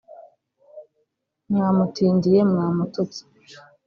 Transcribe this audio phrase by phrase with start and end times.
[1.51, 3.21] mwamutindiye mwamututse